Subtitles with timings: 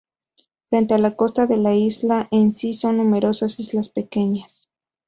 [0.71, 4.67] Frente a la costa de la isla en sí son numerosas islas pequeñas.